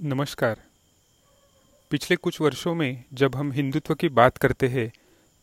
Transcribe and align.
नमस्कार। 0.00 0.60
पिछले 1.90 2.16
कुछ 2.16 2.40
वर्षों 2.40 2.74
में 2.74 3.04
जब 3.12 3.34
हम 3.36 3.50
हिंदुत्व 3.52 3.94
की 3.94 4.08
बात 4.08 4.38
करते 4.38 4.68
हैं 4.68 4.90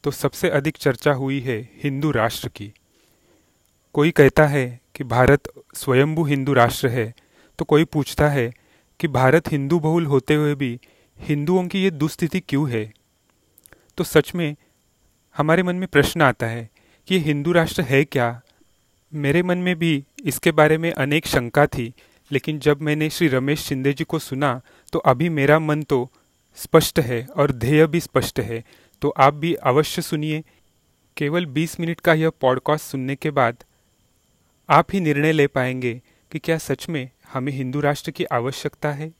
तो 0.04 0.12
सबसे 0.12 0.50
अधिक 0.50 0.78
चर्चा 0.78 1.12
हुई 1.12 1.40
है 1.40 1.58
हिंदू 1.84 2.12
राष्ट्र 2.12 2.48
की। 2.48 2.72
कोई 3.94 4.12
कहता 4.12 4.48
है 4.48 4.80
कि 4.96 5.04
भारत 5.04 5.52
स्वयंभू 5.76 6.24
हिंदू 6.24 6.54
राष्ट्र 6.54 6.88
है 6.88 7.14
तो 7.60 7.66
कोई 7.66 7.84
पूछता 7.84 8.30
है 8.30 8.54
कि 9.00 9.08
भारत 9.08 9.52
हिंदू 9.52 9.80
बहुल 9.80 10.06
होते 10.06 10.36
हुए 10.36 10.56
भी 10.56 10.80
हिंदुओं 11.20 11.68
की 11.68 11.84
ये 11.84 11.92
दुस्थिति 11.92 12.40
क्यों 12.40 12.70
है? 12.72 12.92
तो 13.98 14.04
सच 14.04 14.36
में, 14.36 14.56
हमारे 15.38 15.64
मन 15.64 15.76
में 15.76 15.88
प्रश्न 15.88 16.22
आता 16.22 16.48
है 16.48 16.70
कि 17.08 17.20
हिंदू 17.20 17.52
राष्ट्र 17.52 17.82
है 17.82 18.04
क्या? 18.06 18.42
मेरे 19.14 19.44
मन 19.44 19.58
में 19.58 19.76
भी 19.76 20.04
इसके 20.26 20.52
बारे 20.52 20.78
में 20.78 20.92
अनेक 20.92 21.28
शंका 21.28 21.68
थी 21.68 21.94
लेकिन 22.32 22.60
जब 22.60 22.82
मैंने 22.82 23.10
श्री 23.10 23.28
रमेश 23.28 23.60
शिंदे 23.60 23.94
जी 23.94 24.04
को 24.04 24.20
सुना 24.20 24.62
तो 24.94 25.00
अभी 25.00 25.30
मेरा 25.30 25.60
मन 25.60 25.84
तो 25.84 26.12
स्पष्ट 26.56 27.00
है 27.00 27.28
और 27.38 27.52
ध्येय 27.52 27.88
भी 27.88 28.00
स्पष्ट 28.00 28.40
है। 28.40 28.64
तो 29.02 29.10
आप 29.10 29.34
भी 29.34 29.54
अवश्य 29.54 30.02
सुनिए। 30.02 30.44
केवल 31.18 31.46
20 31.46 31.80
मिनट 31.80 32.00
का 32.00 32.14
यह 32.14 32.30
पॉडकास्ट 32.30 32.86
सुनने 32.86 33.16
के 33.16 33.32
बाद 33.32 33.64
आप 34.70 34.88
ही 34.94 35.00
निर्णय 35.00 35.32
ले 35.32 35.48
पाएँगे 35.48 36.02
कि 36.32 36.40
क्या 36.40 36.58
सच 36.58 36.90
में 36.90 37.10
हमें 37.34 37.54
हिंदू 37.54 37.80
राष्ट्र 37.80 38.12
की 38.12 38.24
आवश्यकता 38.24 38.92
है। 38.92 39.12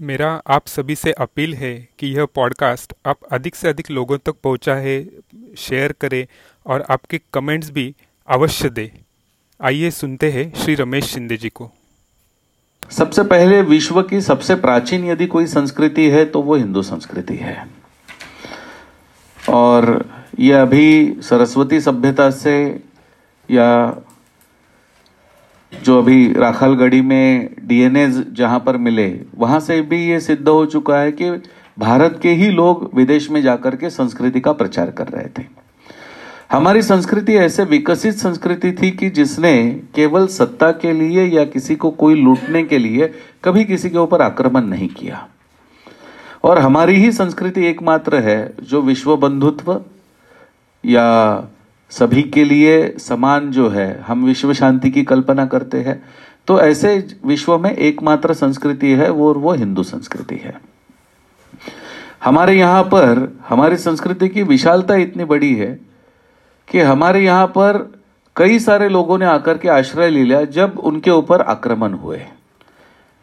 मेरा 0.00 0.42
आप 0.46 0.66
सभी 0.66 0.94
से 0.94 1.12
अपील 1.12 1.54
है 1.54 1.88
कि 1.98 2.06
यह 2.06 2.24
पॉडकास्ट 2.24 2.92
आप 3.06 3.18
अधिक 3.32 3.54
से 3.54 3.68
अधिक 3.68 3.90
लोगों 3.90 4.18
तक 4.18 4.32
पहुँचाए 4.32 5.06
शेयर 5.58 5.92
करें 5.92 6.26
और 6.66 6.82
आपके 6.82 7.20
कमेंट्स 7.34 7.70
भी 7.70 7.94
अवश्य 8.28 8.68
दें। 8.68 8.88
आइए 9.60 9.90
सुनते 9.90 10.30
हैं 10.30 10.52
श्री 10.54 10.74
रमेश 10.74 11.04
शिंदे 11.04 11.36
जी 11.36 11.48
को। 11.48 11.68
सबसे 12.90 13.22
पहले 13.22 13.60
विश्व 13.62 14.02
की 14.02 14.20
सबसे 14.20 14.54
प्राचीन 14.54 15.04
यदि 15.04 15.26
कोई 15.26 15.46
संस्कृति 15.46 16.08
है 16.10 16.24
तो 16.24 16.42
वो 16.42 16.54
हिंदू 16.54 16.82
संस्कृति 16.82 17.36
है। 17.36 17.66
और 19.48 20.04
ये 20.38 20.52
अभी 20.52 21.16
सरस्वती 21.22 21.80
सभ्यता 21.80 22.30
से 22.30 22.56
या 23.50 24.00
जो 25.72 25.98
अभी 25.98 26.32
राखालगढ़ी 26.32 27.00
में 27.02 27.50
डीएनए 27.62 28.08
जहाँ 28.10 28.60
पर 28.60 28.76
मिले, 28.76 29.08
वहाँ 29.34 29.60
से 29.60 29.80
भी 29.82 30.04
ये 30.08 30.20
सिद्ध 30.20 30.48
हो 30.48 30.66
चुका 30.66 31.00
है 31.00 31.12
कि 31.12 31.30
भारत 31.78 32.18
के 32.22 32.32
ही 32.32 32.50
लोग 32.50 32.90
विदेश 32.94 33.30
में 33.30 33.42
जाकर 33.42 33.76
के 33.76 33.90
संस्कृति 33.90 34.40
का 34.40 34.52
प्रचार 34.52 34.90
कर 34.90 35.08
रहे 35.08 35.28
थे। 35.38 35.59
हमारी 36.50 36.82
संस्कृति 36.82 37.34
ऐसे 37.36 37.64
विकसित 37.64 38.14
संस्कृति 38.14 38.72
थी 38.72 38.90
कि 38.90 39.10
जिसने 39.10 39.82
केवल 39.94 40.26
सत्ता 40.26 40.70
के 40.72 40.92
लिए 40.92 41.24
या 41.24 41.44
किसी 41.44 41.76
को 41.76 41.90
कोई 41.90 42.14
लूटने 42.14 42.62
के 42.62 42.78
लिए 42.78 43.12
कभी 43.44 43.64
किसी 43.64 43.90
के 43.90 43.98
ऊपर 43.98 44.22
आक्रमण 44.22 44.64
नहीं 44.64 44.88
किया। 44.88 45.28
और 46.44 46.58
हमारी 46.58 46.94
ही 46.94 47.12
संस्कृति 47.12 47.66
एकमात्र 47.66 48.16
है 48.16 48.54
जो 48.62 48.82
विश्व 48.82 49.16
बंधुत्व 49.16 49.80
या 50.84 51.48
सभी 51.90 52.22
के 52.22 52.44
लिए 52.44 52.94
समान 52.98 53.50
जो 53.50 53.68
है, 53.68 54.00
हम 54.06 54.24
विश्व 54.24 54.52
शांति 54.52 54.90
की 54.90 55.02
कल्पना 55.02 55.46
करते 55.46 55.78
हैं। 55.78 56.02
तो 56.46 56.60
ऐसे 56.60 57.18
विश्व 57.26 57.58
में 57.58 57.76
एकमात्र 57.76 58.34
संस्कृति 58.34 58.90
है 58.90 59.10
वो 59.10 59.34
वो 59.34 59.52
हिंदू 59.52 59.82
संस्कृति 59.82 60.36
है। 60.36 60.60
हमारे 62.24 62.58
यहाँ 62.58 62.82
पर, 62.82 63.38
हमारी 63.48 63.76
संस्कृति 63.76 64.28
की 64.28 64.42
विशालता 64.42 64.94
इतनी 64.94 65.24
बड़ी 65.24 65.54
है 65.54 65.89
कि 66.70 66.80
हमारे 66.80 67.24
यहाँ 67.24 67.46
पर 67.48 67.78
कई 68.36 68.58
सारे 68.58 68.88
लोगों 68.88 69.18
ने 69.18 69.24
आकर 69.26 69.58
के 69.58 69.68
आश्रय 69.68 70.10
ले 70.10 70.22
लिया 70.24 70.44
जब 70.46 70.78
उनके 70.80 71.10
ऊपर 71.10 71.40
आक्रमण 71.42 71.92
हुए। 71.94 72.20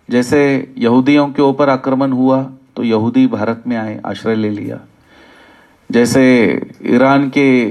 जैसे 0.09 0.73
यहूदियों 0.77 1.27
के 1.29 1.41
ऊपर 1.41 1.69
आक्रमण 1.69 2.11
हुआ 2.11 2.41
तो 2.75 2.83
यहूदी 2.83 3.25
भारत 3.27 3.63
में 3.67 3.75
आए, 3.77 3.99
आश्रय 4.05 4.35
ले 4.35 4.49
लिया। 4.49 4.79
जैसे 5.89 6.21
ईरान 6.85 7.29
के, 7.29 7.67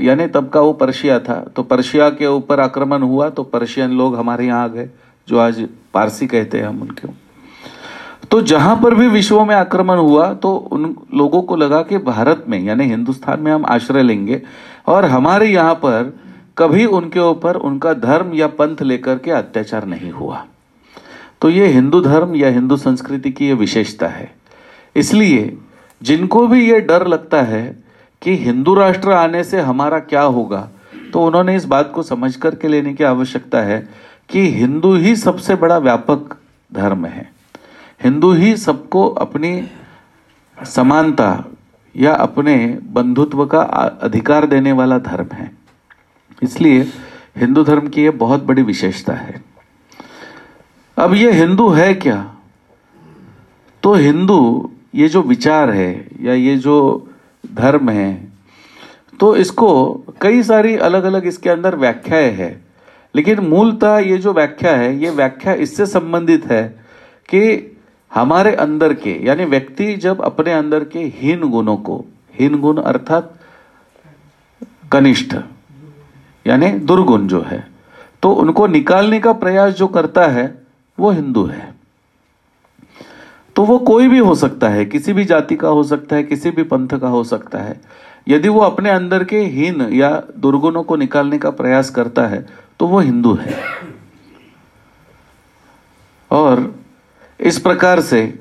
यानी 0.00 0.26
तब 0.26 0.48
का 0.48 0.60
वो 0.60 0.72
पर्शिया 0.72 1.18
था 1.20 1.40
तो 1.56 1.62
पर्शिया 1.62 2.08
के 2.10 2.26
ऊपर 2.26 2.60
आक्रमण 2.60 3.02
हुआ 3.02 3.28
तो 3.30 3.42
पर्शियन 3.44 3.90
लोग 3.90 4.16
हमारे 4.16 4.46
यहाँ 4.46 4.64
आ 4.64 4.68
गए, 4.68 4.88
जो 5.28 5.38
आज 5.38 5.66
पारसी 5.94 6.26
कहते 6.26 6.58
हैं 6.58 6.66
हम 6.66 6.82
उनके। 6.82 7.08
तो 8.30 8.40
जहाँ 8.42 8.74
पर 8.76 8.94
भी 8.94 9.06
विश्व 9.08 9.44
में 9.44 9.54
आक्रमण 9.54 9.98
हुआ 9.98 10.32
तो 10.34 10.54
उन 10.72 10.94
लोगों 11.14 11.42
को 11.42 11.56
लगा 11.56 11.82
कि 11.82 11.98
भारत 11.98 12.44
में, 12.48 12.58
यानी 12.60 12.84
हिंदुस्तान 12.84 13.40
में 13.40 13.52
हम 13.52 13.64
आश्रय 13.66 14.02
लेंगे 14.02 14.42
और 14.88 15.04
हमारे 15.06 15.46
यहाँ 15.46 15.74
पर 15.74 16.12
कभी 16.58 16.84
उनके 16.86 17.20
ऊपर 17.20 17.56
उनका 17.58 17.92
धर्म 17.94 18.32
या 18.34 18.46
पंथ 18.54 18.82
लेकर 18.82 19.18
के 19.18 19.30
अत्याचार 19.32 19.84
नहीं 19.86 20.10
हुआ। 20.10 20.44
तो 21.40 21.48
ये 21.50 21.66
हिंदू 21.68 22.00
धर्म 22.00 22.34
या 22.34 22.48
हिंदू 22.48 22.76
संस्कृति 22.76 23.30
की 23.30 23.46
ये 23.46 23.54
विशेषता 23.56 24.06
है। 24.08 24.30
इसलिए 24.96 25.56
जिनको 26.00 26.46
भी 26.46 26.64
ये 26.70 26.80
डर 26.80 27.06
लगता 27.06 27.42
है 27.42 27.64
कि 28.22 28.36
हिंदू 28.36 28.74
राष्ट्र 28.74 29.12
आने 29.12 29.42
से 29.44 29.60
हमारा 29.60 29.98
क्या 30.00 30.22
होगा 30.22 30.68
तो 31.12 31.24
उन्होंने 31.26 31.56
इस 31.56 31.64
बात 31.64 31.92
को 31.92 32.02
समझ 32.02 32.34
करके 32.36 32.68
लेने 32.68 32.94
की 32.94 33.04
आवश्यकता 33.04 33.60
है 33.62 33.78
कि 34.28 34.40
हिंदू 34.52 34.94
ही 34.94 35.14
सबसे 35.16 35.54
बड़ा 35.56 35.78
व्यापक 35.78 36.36
धर्म 36.70 37.06
है। 37.06 37.30
हिंदू 38.02 38.32
ही 38.32 38.56
सबको 38.56 39.08
अपनी 39.16 39.50
समानता 40.58 41.30
या 41.94 42.14
अपने 42.14 42.56
बंधुत्व 42.92 43.44
का 43.46 43.60
अधिकार 44.02 44.46
देने 44.46 44.72
वाला 44.72 44.98
धर्म 45.00 45.34
है। 45.34 45.50
इसलिए 46.42 46.80
हिंदू 47.36 47.64
धर्म 47.64 47.88
की 47.88 48.04
यह 48.04 48.10
बहुत 48.10 48.44
बड़ी 48.44 48.62
विशेषता 48.62 49.12
है। 49.12 49.42
अब 50.96 51.14
ये 51.14 51.32
हिंदू 51.32 51.68
है 51.70 51.92
क्या? 51.94 52.16
तो 53.82 53.94
हिंदू, 53.94 54.70
ये 54.94 55.08
जो 55.08 55.22
विचार 55.22 55.70
है 55.70 56.08
या 56.20 56.34
ये 56.34 56.56
जो 56.56 57.08
धर्म 57.44 57.90
है 57.90 58.28
तो 59.20 59.34
इसको 59.36 59.68
कई 60.20 60.42
सारी 60.42 60.74
अलग 60.78 61.04
अलग 61.04 61.26
इसके 61.26 61.50
अंदर 61.50 61.76
व्याख्याएँ 61.76 62.30
है। 62.32 62.50
लेकिन 63.14 63.40
मूलतः 63.40 63.96
ये 63.98 64.18
जो 64.18 64.32
व्याख्या 64.32 64.72
है, 64.72 64.94
ये 64.96 65.10
व्याख्या 65.10 65.52
इससे 65.54 65.86
संबंधित 65.86 66.46
है 66.46 66.62
कि 67.28 67.77
हमारे 68.12 68.54
अंदर 68.56 68.92
के, 68.94 69.12
यानी 69.26 69.44
व्यक्ति 69.44 69.94
जब 69.96 70.20
अपने 70.22 70.52
अंदर 70.52 70.84
के 70.84 70.98
हीन 71.14 71.40
गुणों 71.42 71.76
को, 71.78 72.04
हीन 72.34 72.60
गुण 72.60 72.76
अर्थात 72.78 73.34
कनिष्ठ, 74.92 75.34
यानी 76.46 76.70
दुर्गुण 76.70 77.26
जो 77.28 77.40
है 77.42 77.66
तो 78.22 78.30
उनको 78.32 78.66
निकालने 78.66 79.18
का 79.20 79.32
प्रयास 79.34 79.74
जो 79.74 79.86
करता 79.88 80.26
है, 80.26 80.62
वो 80.98 81.10
हिंदू 81.10 81.44
है। 81.46 81.74
तो 83.56 83.64
वो 83.64 83.78
कोई 83.80 84.08
भी 84.08 84.18
हो 84.18 84.34
सकता 84.34 84.68
है, 84.68 84.84
किसी 84.84 85.12
भी 85.12 85.24
जाति 85.24 85.56
का 85.56 85.68
हो 85.68 85.82
सकता 85.84 86.16
है, 86.16 86.22
किसी 86.22 86.50
भी 86.50 86.62
पंथ 86.64 86.98
का 87.00 87.08
हो 87.08 87.22
सकता 87.24 87.58
है, 87.58 87.80
यदि 88.28 88.48
वो 88.48 88.60
अपने 88.60 88.90
अंदर 88.90 89.24
के 89.24 89.40
हीन 89.40 89.80
या 89.92 90.10
दुर्गुणों 90.38 90.82
को 90.82 90.96
निकालने 90.96 91.38
का 91.38 91.50
प्रयास 91.52 91.90
करता 91.90 92.26
है 92.26 92.46
तो 92.80 92.86
वो 92.86 93.00
हिंदू 93.00 93.34
है। 93.34 93.54
और 96.30 96.74
इस 97.40 97.58
प्रकार 97.58 98.00
से, 98.00 98.38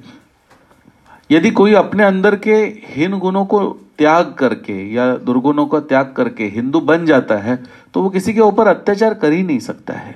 यदि 1.32 1.50
कोई 1.52 1.74
अपने 1.74 2.04
अंदर 2.04 2.36
के 2.36 2.56
हीन 2.86 3.18
गुणों 3.20 3.46
को 3.46 3.60
त्याग 3.98 4.34
करके 4.34 4.74
या 4.94 5.16
दुर्गुणों 5.18 5.66
का 5.68 5.80
त्याग 5.80 6.14
करके 6.18 6.46
हिंदू 6.46 6.80
बन 6.82 7.06
जाता 7.06 7.36
है 7.36 7.56
तो 7.94 8.02
वो 8.02 8.10
किसी 8.10 8.34
के 8.34 8.42
ऊपर 8.42 8.68
अत्याचार 8.68 9.14
कर 9.14 9.32
ही 9.32 9.44
नहीं 9.44 9.60
सकता 9.60 9.94
है। 9.94 10.16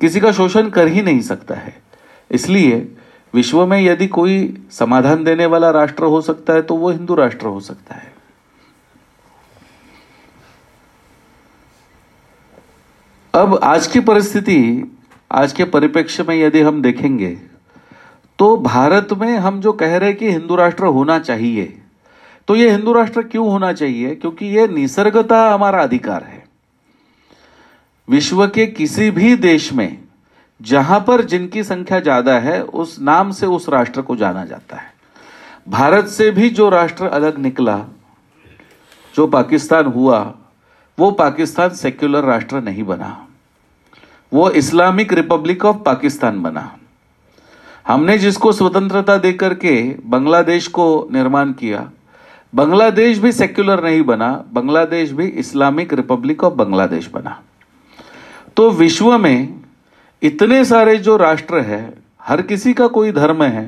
किसी 0.00 0.20
का 0.20 0.32
शोषण 0.32 0.68
कर 0.70 0.88
ही 0.88 1.02
नहीं 1.02 1.20
सकता 1.20 1.54
है। 1.54 1.74
इसलिए 2.30 2.76
विश्व 3.34 3.64
में 3.66 3.80
यदि 3.80 4.06
कोई 4.08 4.66
समाधान 4.70 5.24
देने 5.24 5.46
वाला 5.46 5.70
राष्ट्र 5.70 6.04
हो 6.04 6.20
सकता 6.20 6.52
है 6.52 6.62
तो 6.62 6.76
वो 6.76 6.90
हिंदू 6.90 7.14
राष्ट्र 7.14 7.46
हो 7.46 7.60
सकता 7.60 7.94
है। 7.94 8.12
अब 13.34 13.58
आज 13.62 13.86
की 13.86 14.00
परिस्थिति, 14.00 14.58
आज 15.30 15.52
के 15.52 15.64
परिप्रेक्ष्य 15.64 16.22
में 16.22 16.34
यदि 16.36 16.60
हम 16.60 16.82
देखेंगे 16.82 17.36
तो 18.38 18.56
भारत 18.56 19.12
में 19.12 19.36
हम 19.38 19.60
जो 19.60 19.72
कह 19.72 19.96
रहे 19.96 20.08
हैं 20.08 20.18
कि 20.18 20.30
हिंदू 20.30 20.56
राष्ट्र 20.56 20.84
होना 20.86 21.18
चाहिए 21.20 21.78
तो 22.48 22.54
ये 22.56 22.70
हिंदू 22.70 22.92
राष्ट्र 22.92 23.22
क्यों 23.22 23.48
होना 23.48 23.72
चाहिए? 23.72 24.14
क्योंकि 24.14 24.46
ये 24.48 24.66
निसर्गता 24.68 25.38
हमारा 25.50 25.82
अधिकार 25.82 26.22
है। 26.22 26.42
विश्व 28.08 28.46
के 28.46 28.66
किसी 28.68 29.10
भी 29.10 29.34
देश 29.36 29.72
में 29.72 29.98
जहाँ 30.60 30.98
पर 31.00 31.22
जिनकी 31.24 31.62
संख्या 31.64 32.00
ज़्यादा 32.00 32.38
है, 32.38 32.62
उस 32.62 32.98
नाम 33.00 33.30
से 33.32 33.46
उस 33.46 33.68
राष्ट्र 33.68 34.02
को 34.02 34.16
जाना 34.16 34.44
जाता 34.44 34.76
है। 34.76 34.90
भारत 35.68 36.08
से 36.08 36.30
भी 36.30 36.50
जो 36.50 36.68
राष्ट्र 36.68 37.06
अलग 37.06 37.38
निकला, 37.38 37.78
जो 39.14 39.26
पाकिस्तान 39.26 39.86
हुआ, 39.86 40.20
वो 40.98 41.10
पाकिस्तान 41.12 41.70
सेक्युलर 41.70 42.24
राष्ट्र 42.24 42.60
नहीं 42.60 42.84
बना। 42.84 43.16
वो 44.32 44.50
इस्लामिक 44.52 45.12
रिपब्लिक 45.12 45.64
ऑफ़ 45.64 45.76
पाकिस्तान 45.76 46.42
बना। 46.42 46.70
हमने 47.86 48.16
जिसको 48.18 48.52
स्वतंत्रता 48.52 49.16
देकर 49.16 49.54
के 49.54 49.74
बांग्लादेश 50.06 50.66
को 50.68 51.08
निर्माण 51.12 51.52
किया, 51.52 51.90
बांग्लादेश 52.52 53.18
भी 53.18 53.32
सेक्युलर 53.32 53.82
नहीं 53.84 54.02
बना, 54.02 54.32
बांग्लादेश 54.52 55.10
भी 55.10 55.26
इस्लामिक 55.26 55.92
रिपब्लिक 55.94 56.44
ऑफ़ 56.44 56.54
बांग्लादेश 56.54 57.08
बना। 57.14 57.40
तो 58.56 58.70
विश्व 58.70 59.16
में 59.18 59.62
इतने 60.22 60.64
सारे 60.64 60.96
जो 60.98 61.16
राष्ट्र 61.16 61.60
है, 61.60 61.82
हर 62.22 62.42
किसी 62.42 62.74
का 62.74 62.86
कोई 62.88 63.12
धर्म 63.12 63.42
है 63.42 63.64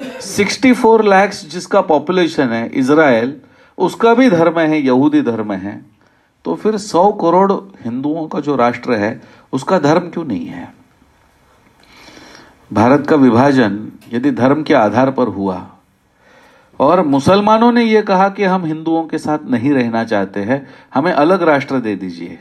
64 0.00 1.04
लैक्स 1.04 1.44
जिसका 1.50 1.80
पॉपुलेशन 1.82 2.48
है 2.48 2.66
इसराइल 2.70 3.34
उसका 3.78 4.14
भी 4.14 4.28
धर्म 4.30 4.58
है 4.58 4.80
यहूदी 4.80 5.22
धर्म 5.22 5.52
है 5.52 5.80
तो 6.44 6.54
फिर 6.54 6.76
100 6.78 7.10
करोड़ 7.20 7.52
हिंदुओं 7.84 8.26
का 8.28 8.40
जो 8.40 8.56
राष्ट्र 8.56 8.92
है, 8.92 9.20
उसका 9.52 9.78
धर्म 9.78 10.08
क्यों 10.10 10.24
नहीं 10.24 10.46
है? 10.46 10.79
भारत 12.70 13.06
का 13.06 13.16
विभाजन 13.16 13.86
यदि 14.12 14.30
धर्म 14.30 14.62
के 14.62 14.74
आधार 14.74 15.10
पर 15.10 15.28
हुआ, 15.28 15.66
और 16.80 17.02
मुसलमानों 17.06 17.70
ने 17.72 17.82
यह 17.84 18.02
कहा 18.02 18.28
कि 18.28 18.44
हम 18.44 18.64
हिंदुओं 18.64 19.02
के 19.04 19.18
साथ 19.18 19.50
नहीं 19.50 19.72
रहना 19.72 20.04
चाहते 20.04 20.40
हैं, 20.40 20.66
हमें 20.94 21.12
अलग 21.12 21.42
राष्ट्र 21.42 21.80
दे 21.80 21.94
दीजिए 21.96 22.38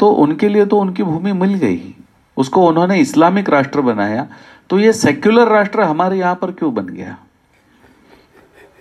तो 0.00 0.10
उनके 0.12 0.48
लिए 0.48 0.64
तो 0.66 0.78
उनकी 0.78 1.02
भूमि 1.02 1.32
मिल 1.34 1.54
गई। 1.54 1.94
उसको 2.36 2.66
उन्होंने 2.68 2.98
इस्लामिक 2.98 3.48
राष्ट्र 3.50 3.80
बनाया 3.80 4.26
तो 4.70 4.78
ये 4.78 4.92
सेक्युलर 4.92 5.48
राष्ट्र 5.48 5.80
हमारे 5.82 6.18
यहाँ 6.18 6.34
पर 6.34 6.50
क्यों 6.52 6.74
बन 6.74 6.86
गया? 6.86 7.16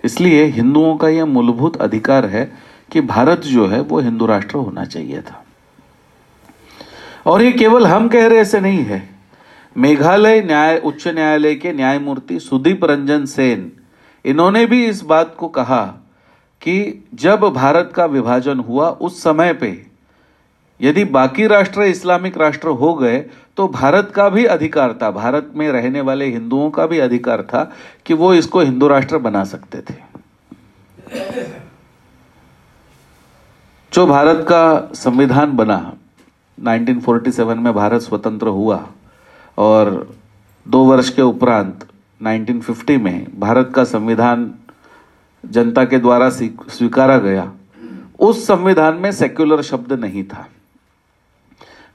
इसलिए 0.03 0.43
हिंदुओं 0.45 0.95
का 0.97 1.09
यह 1.09 1.25
मूलभूत 1.25 1.81
अधिकार 1.81 2.25
है 2.25 2.51
कि 2.91 3.01
भारत 3.03 3.41
जो 3.41 3.67
है, 3.67 3.79
वो 3.81 3.99
हिंदू 3.99 4.25
राष्ट्र 4.25 4.57
होना 4.57 4.85
चाहिए 4.85 5.21
था। 5.21 5.43
और 7.25 7.41
ये 7.41 7.51
केवल 7.51 7.87
हम 7.87 8.07
कह 8.07 8.27
रहे 8.27 8.39
ऐसे 8.39 8.59
नहीं 8.59 8.83
है। 8.85 9.14
मेघालय 9.75 10.41
न्याय, 10.41 10.77
उच्च 10.77 11.07
न्यायालय 11.07 11.55
के 11.55 11.71
न्यायमूर्ति 11.73 12.39
सुदीप 12.39 12.83
रंजन 12.85 13.25
सेन, 13.25 13.71
इन्होंने 14.25 14.65
भी 14.65 14.85
इस 14.85 15.01
बात 15.03 15.35
को 15.37 15.47
कहा 15.47 15.83
कि 16.61 17.03
जब 17.13 17.43
भारत 17.45 17.91
का 17.95 18.05
विभाजन 18.05 18.59
हुआ 18.59 18.89
उस 18.89 19.21
समय 19.23 19.53
पे, 19.53 19.85
यदि 20.79 21.03
बाकी 21.05 21.47
राष्ट्र 21.47 21.81
इस्लामिक 21.81 22.37
राष्ट्र 22.37 22.67
हो 22.69 22.93
गए 22.93 23.19
तो 23.57 23.67
भारत 23.67 24.11
का 24.15 24.27
भी 24.29 24.45
अधिकार 24.45 24.93
था। 25.01 25.11
भारत 25.11 25.51
में 25.55 25.67
रहने 25.71 26.01
वाले 26.01 26.25
हिंदुओं 26.25 26.69
का 26.69 26.85
भी 26.85 26.99
अधिकार 26.99 27.41
था 27.43 27.63
कि 28.05 28.13
वो 28.13 28.33
इसको 28.33 28.59
हिंदू 28.59 28.87
राष्ट्र 28.87 29.17
बना 29.17 29.43
सकते 29.43 29.81
थे। 29.81 29.93
जो 33.91 34.05
भारत 34.07 34.45
का 34.49 34.91
संविधान 34.95 35.51
बना 35.51 35.77
1947 36.57 37.57
में 37.57 37.73
भारत 37.73 38.01
स्वतंत्र 38.01 38.47
हुआ 38.47 38.77
और 39.57 40.15
दो 40.67 40.83
वर्ष 40.83 41.09
के 41.09 41.21
उपरांत 41.21 41.85
1950 42.21 42.97
में, 42.97 43.39
भारत 43.39 43.71
का 43.75 43.83
संविधान 43.83 44.51
जनता 45.45 45.85
के 45.85 45.97
द्वारा 45.99 46.29
स्वीकारा 46.29 47.17
गया। 47.17 47.51
उस 48.19 48.47
संविधान 48.47 48.95
में 48.95 49.11
सेक्युलर 49.11 49.61
शब्द 49.61 49.93
नहीं 49.93 50.23
था। 50.23 50.47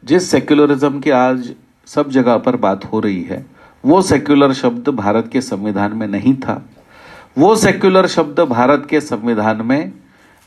जिस 0.05 0.31
सेक्युलरिज्म 0.31 1.01
की 1.01 1.11
आज 1.11 1.55
सब 1.87 2.11
जगह 2.11 2.37
पर 2.37 2.57
बात 2.57 2.85
हो 2.85 3.01
रही 3.01 3.23
है, 3.23 3.47
वो 3.85 4.03
सेक्युलर 4.03 4.53
शब्द 4.53 4.89
भारत 4.89 5.31
के 5.33 5.41
संविधान 5.41 5.97
में 5.97 6.07
नहीं 6.07 6.35
था। 6.35 6.63
वो 7.39 7.57
सेक्युलर 7.57 8.07
शब्द 8.07 8.41
भारत 8.41 8.87
के 8.91 9.01
संविधान 9.01 9.63
में 9.63 9.93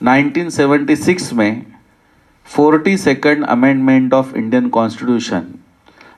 1976 0.03 1.33
में, 1.33 1.65
forty 2.45 2.97
second 2.97 3.45
amendment 3.45 4.13
of 4.13 4.35
Indian 4.35 4.69
constitution 4.69 5.43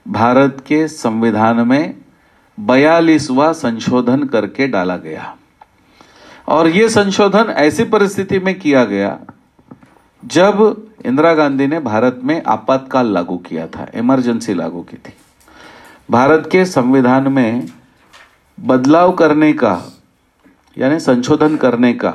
Bharat 0.07 0.63
के 0.67 0.87
संविधान 0.87 1.67
में 1.67 1.95
बयालीसवा 2.59 3.51
संशोधन 3.51 4.23
करके 4.23 4.67
डाला 4.67 4.97
गया। 4.97 5.35
और 6.47 6.67
ये 6.67 6.89
संशोधन 6.89 7.45
ऐसी 7.49 7.83
परिस्थिति 7.83 8.39
में 8.39 8.59
किया 8.59 8.85
गया 8.85 9.19
जब 10.25 10.87
इंदिरा 11.05 11.33
गांधी 11.33 11.67
ने 11.67 11.79
भारत 11.79 12.19
में 12.23 12.43
आपातकाल 12.43 13.07
लागू 13.07 13.37
किया 13.37 13.67
था, 13.67 13.87
इमरजेंसी 13.95 14.53
लागू 14.53 14.81
की 14.81 14.97
थी। 14.97 15.13
भारत 16.11 16.49
के 16.51 16.65
संविधान 16.65 17.27
में 17.27 17.67
बदलाव 18.59 19.11
करने 19.11 19.53
का, 19.53 19.81
यानी 20.77 20.99
संशोधन 20.99 21.57
करने 21.57 21.93
का 21.93 22.13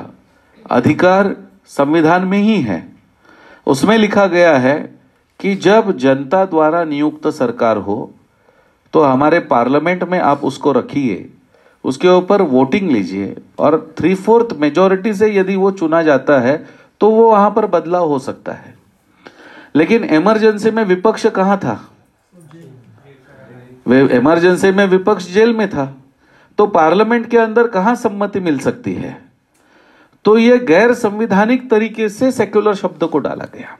अधिकार 0.71 1.35
संविधान 1.67 2.25
में 2.25 2.39
ही 2.39 2.61
है। 2.61 2.91
उसमें 3.67 3.97
लिखा 3.97 4.25
गया 4.25 4.57
है 4.57 5.00
कि 5.41 5.53
जब 5.55 5.91
जनता 5.97 6.43
द्वारा 6.45 6.83
नियुक्त 6.83 7.27
सरकार 7.27 7.77
हो 7.77 8.11
तो 8.93 9.01
हमारे 9.01 9.39
पार्लियामेंट 9.39 10.03
में 10.03 10.19
आप 10.19 10.43
उसको 10.43 10.71
रखिए, 10.71 11.29
उसके 11.83 12.07
ऊपर 12.07 12.41
वोटिंग 12.41 12.89
लीजिए 12.91 13.35
और 13.59 13.93
थ्री 13.97 14.13
फोर्थ 14.15 14.53
मेजोरिटी 14.57 15.13
से 15.13 15.33
यदि 15.35 15.55
वो 15.55 15.71
चुना 15.71 16.01
जाता 16.03 16.39
है 16.39 16.55
तो 17.01 17.09
वो 17.09 17.29
वहाँ 17.31 17.51
पर 17.51 17.65
बदलाव 17.67 18.07
हो 18.07 18.19
सकता 18.19 18.51
है। 18.51 18.73
लेकिन 19.75 20.03
इमरजेंसी 20.05 20.71
में 20.71 20.83
विपक्ष 20.85 21.25
कहाँ 21.27 21.57
था? 21.57 21.79
इमरजेंसी 23.87 24.71
में 24.71 24.85
विपक्ष 24.85 25.31
जेल 25.33 25.53
में 25.53 25.69
था। 25.69 25.85
तो 26.57 26.67
पार्लियामेंट 26.67 27.29
के 27.29 27.37
अंदर 27.37 27.67
कहाँ 27.67 27.95
सम्मति 27.95 28.39
मिल 28.39 28.59
सकती 28.59 28.93
है? 28.93 29.17
तो 30.25 30.37
यह 30.37 30.57
गैर 30.63 30.93
संविधानिक 30.93 31.69
तरीके 31.69 32.09
से 32.09 32.31
सेक्युलर 32.31 32.75
शब्द 32.75 33.03
को 33.03 33.19
डाला 33.19 33.45
गया। 33.55 33.77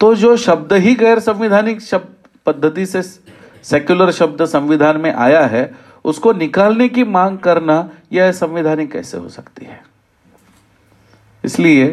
तो 0.00 0.14
जो 0.14 0.36
शब्द 0.36 0.72
ही 0.72 0.94
गैर 0.94 1.18
संविधानिक 1.18 1.80
शब्द 1.80 2.14
पद्धति 2.46 2.86
से 2.86 3.02
सेक्युलर 3.02 4.10
शब्द 4.12 4.44
संविधान 4.44 5.00
में 5.00 5.12
आया 5.12 5.44
है, 5.46 5.74
उसको 6.04 6.32
निकालने 6.32 6.88
की 6.88 7.04
मांग 7.04 7.38
करना 7.38 7.88
यह 8.12 8.30
संवैधानिक 8.32 8.90
कैसे 8.92 9.18
हो 9.18 9.28
सकती 9.28 9.66
है? 9.66 9.80
इसलिए 11.44 11.86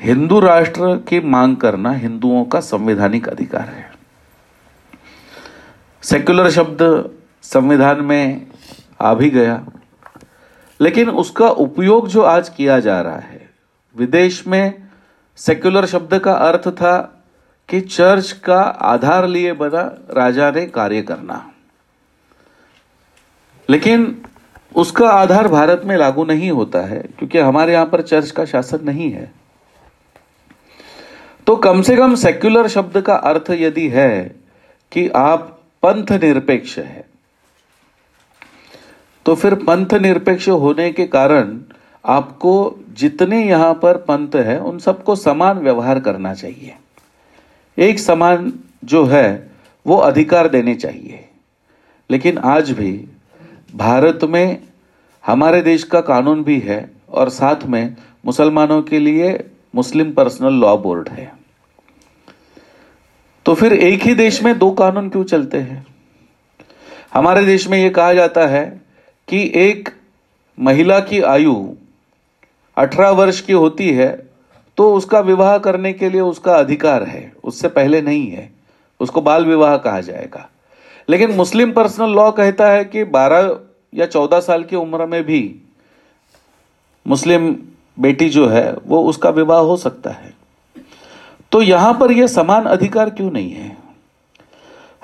हिंदू 0.00 0.40
राष्ट्र 0.40 0.96
की 1.08 1.20
मांग 1.20 1.56
करना 1.56 1.92
हिंदुओं 1.92 2.44
का 2.44 2.60
संवैधानिक 2.60 3.28
अधिकार 3.28 3.68
है। 3.68 3.90
सेक्युलर 6.02 6.50
शब्द 6.50 7.10
संविधान 7.42 8.00
में 8.00 8.46
आ 9.00 9.14
भी 9.14 9.30
गया, 9.30 9.64
लेकिन 10.80 11.10
उसका 11.10 11.48
उपयोग 11.48 12.08
जो 12.08 12.22
आज 12.22 12.48
किया 12.48 12.78
जा 12.80 13.00
रहा 13.00 13.18
है, 13.18 13.50
विदेश 13.96 14.46
में 14.46 14.87
सेक्युलर 15.38 15.86
शब्द 15.86 16.18
का 16.18 16.32
अर्थ 16.34 16.68
था 16.76 16.96
कि 17.68 17.80
चर्च 17.80 18.30
का 18.44 18.60
आधार 18.60 19.26
लिए 19.28 19.52
बना 19.52 19.82
राजा 20.12 20.50
ने 20.50 20.66
कार्य 20.68 21.02
करना। 21.02 21.44
लेकिन 23.68 24.14
उसका 24.76 25.08
आधार 25.10 25.48
भारत 25.48 25.82
में 25.84 25.96
लागू 25.96 26.24
नहीं 26.24 26.50
होता 26.50 26.80
है, 26.80 26.98
क्योंकि 27.18 27.38
हमारे 27.38 27.72
यहाँ 27.72 27.86
पर 27.86 28.02
चर्च 28.02 28.30
का 28.30 28.44
शासन 28.44 28.84
नहीं 28.84 29.10
है। 29.12 29.30
तो 31.46 31.56
कम 31.58 31.82
से 31.82 31.96
कम 31.96 32.14
सेक्युलर 32.14 32.68
शब्द 32.68 33.00
का 33.00 33.14
अर्थ 33.14 33.50
यदि 33.50 33.88
है 33.88 34.10
कि 34.92 35.08
आप 35.16 35.54
पंथ 35.82 36.12
निरपेक्ष 36.22 36.78
है 36.78 37.06
तो 39.26 39.34
फिर 39.34 39.54
पंथ 39.62 39.94
निरपेक्ष 39.94 40.48
होने 40.48 40.90
के 40.92 41.06
कारण 41.06 41.58
आपको 42.04 42.54
जितने 42.98 43.48
यहाँ 43.48 43.74
पर 43.74 43.96
पंत 43.96 44.36
है, 44.36 44.60
उन 44.60 44.78
सबको 44.78 45.16
समान 45.16 45.58
व्यवहार 45.58 46.00
करना 46.00 46.34
चाहिए। 46.34 46.74
एक 47.78 47.98
समान 47.98 48.52
जो 48.84 49.04
है, 49.04 49.50
वो 49.86 49.96
अधिकार 49.96 50.48
देने 50.48 50.74
चाहिए। 50.74 51.28
लेकिन 52.10 52.38
आज 52.38 52.70
भी 52.70 53.08
भारत 53.76 54.18
में 54.24 54.62
हमारे 55.26 55.62
देश 55.62 55.84
का 55.84 56.00
कानून 56.00 56.44
भी 56.44 56.60
है 56.60 56.90
और 57.10 57.28
साथ 57.28 57.66
में 57.66 57.96
मुसलमानों 58.26 58.82
के 58.82 58.98
लिए 58.98 59.50
मुस्लिम 59.74 60.12
पर्सनल 60.12 60.52
लॉ 60.52 60.76
बोर्ड 60.76 61.08
है। 61.08 61.32
तो 63.44 63.54
फिर 63.54 63.72
एक 63.72 64.02
ही 64.02 64.14
देश 64.14 64.42
में 64.42 64.58
दो 64.58 64.70
कानून 64.70 65.08
क्यों 65.08 65.24
चलते 65.24 65.58
हैं? 65.58 65.86
हमारे 67.14 67.44
देश 67.44 67.68
में 67.68 67.78
यह 67.78 67.90
कहा 67.90 68.14
जाता 68.14 68.46
है 68.46 68.80
कि 69.28 69.52
एक 69.54 69.88
महिला 70.60 71.00
की 71.00 71.20
आयु 71.20 71.74
18 72.78 73.10
वर्ष 73.10 73.40
की 73.40 73.52
होती 73.52 73.90
है 73.90 74.30
तो 74.76 74.94
उसका 74.94 75.20
विवाह 75.20 75.58
करने 75.58 75.92
के 75.92 76.10
लिए 76.10 76.20
उसका 76.20 76.56
अधिकार 76.56 77.02
है। 77.02 77.32
उससे 77.44 77.68
पहले 77.68 78.02
नहीं 78.02 78.30
है। 78.30 78.52
उसको 79.00 79.20
बाल 79.20 79.44
विवाह 79.44 79.76
कहा 79.76 80.00
जाएगा। 80.00 80.48
लेकिन 81.08 81.30
मुस्लिम 81.30 81.72
पर्सनल 81.72 82.10
लॉ 82.10 82.30
कहता 82.30 82.70
है 82.70 82.84
कि 82.84 83.04
12 83.04 83.58
या 83.94 84.06
14 84.06 84.40
साल 84.40 84.64
की 84.64 84.76
उम्र 84.76 85.06
में 85.06 85.24
भी 85.24 85.60
मुस्लिम 87.06 87.56
बेटी 88.00 88.28
जो 88.28 88.46
है, 88.48 88.76
वो 88.86 89.02
उसका 89.02 89.30
विवाह 89.30 89.60
हो 89.60 89.76
सकता 89.76 90.10
है। 90.10 90.34
तो 91.52 91.62
यहाँ 91.62 91.94
पर 91.94 92.12
यह 92.12 92.26
समान 92.26 92.64
अधिकार 92.64 93.10
क्यों 93.10 93.30
नहीं 93.30 93.50
है? 93.50 93.76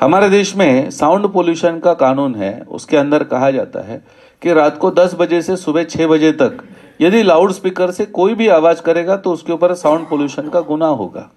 हमारे 0.00 0.28
देश 0.28 0.56
में 0.56 0.90
साउंड 0.90 1.26
पोल्यूशन 1.26 1.78
का 1.78 1.94
कानून 1.94 2.34
है। 2.34 2.62
उसके 2.68 2.96
अंदर 2.96 3.24
कहा 3.24 3.50
जाता 3.50 3.80
है 3.80 4.04
कि 4.42 4.52
रात 4.52 4.78
को 4.78 4.90
10 4.90 5.14
बजे 5.14 5.42
से 5.42 5.56
सुबह 5.56 5.84
6 5.84 6.06
बजे 6.06 6.32
तक 6.32 6.64
यदि 7.00 7.22
लाउड 7.22 7.52
स्पीकर 7.52 7.90
से 7.90 8.04
कोई 8.06 8.34
भी 8.34 8.48
आवाज़ 8.48 8.82
करेगा 8.82 9.16
तो 9.16 9.32
उसके 9.32 9.52
ऊपर 9.52 9.74
साउंड 9.74 10.08
पोल्यूशन 10.08 10.48
का 10.48 10.60
गुना 10.60 10.86
होगा। 10.86 11.28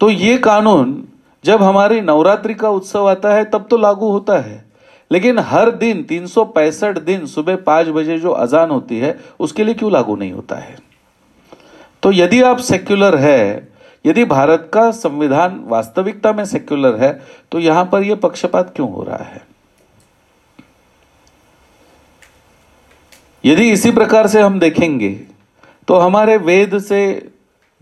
तो 0.00 0.10
ये 0.10 0.36
कानून, 0.38 1.04
जब 1.44 1.62
हमारी 1.62 2.00
नवरात्रि 2.00 2.54
का 2.54 2.70
उत्सव 2.70 3.08
आता 3.08 3.34
है, 3.34 3.44
तब 3.44 3.66
तो 3.70 3.76
लागू 3.76 4.10
होता 4.10 4.38
है। 4.38 4.64
लेकिन 5.10 5.38
हर 5.38 5.70
दिन, 5.70 6.02
तीन 6.02 6.26
सौ 6.26 6.44
पैंसठ 6.44 6.98
दिन, 6.98 7.26
सुबह 7.26 7.56
पाँच 7.56 7.88
बजे 7.88 8.18
जो 8.18 8.30
अजान 8.30 8.70
होती 8.70 8.98
है, 8.98 9.18
उसके 9.40 9.64
लिए 9.64 9.74
क्यों 9.74 9.92
लागू 9.92 10.16
नहीं 10.16 10.32
होता 10.32 10.56
है? 10.56 10.78
तो 12.02 12.12
यदि 12.12 12.42
आप 12.42 12.58
सेक्युलर 12.58 13.16
है, 13.16 13.68
यदि 14.04 14.24
भारत 14.24 14.70
का 14.74 14.90
संविधान 14.90 15.60
वास्तविकता 15.66 16.32
में 16.32 16.44
सेक्युलर 16.44 16.96
है 16.96 17.12
तो 17.52 17.58
यहाँ 17.58 17.84
पर 17.84 18.02
यह 18.02 18.14
पक्षपात 18.14 18.72
क्यों 18.76 18.90
हो 18.92 19.02
रहा 19.02 19.16
है? 19.16 19.42
यदि 23.44 23.70
इसी 23.70 23.90
प्रकार 23.90 24.26
से 24.26 24.40
हम 24.40 24.58
देखेंगे 24.60 25.10
तो 25.88 25.94
हमारे 25.94 26.36
वेद 26.36 26.78
से 26.78 27.28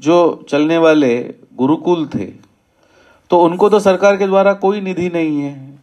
जो 0.00 0.46
चलने 0.48 0.78
वाले 0.78 1.34
गुरुकुल 1.56 2.06
थे 2.06 2.26
तो 3.30 3.40
उनको 3.40 3.68
तो 3.68 3.80
सरकार 3.80 4.16
के 4.16 4.26
द्वारा 4.26 4.52
कोई 4.52 4.80
निधि 4.80 5.08
नहीं 5.08 5.40
है। 5.42 5.78